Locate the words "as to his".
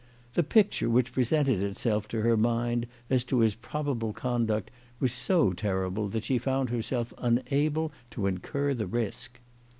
3.11-3.53